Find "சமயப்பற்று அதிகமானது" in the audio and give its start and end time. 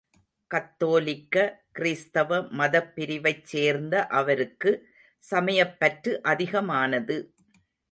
5.23-7.17